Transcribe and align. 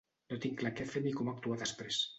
No 0.31 0.37
tinc 0.45 0.57
clar 0.61 0.71
què 0.79 0.89
fer 0.95 1.05
ni 1.05 1.15
com 1.21 1.33
actuar 1.35 1.63
després. 1.67 2.07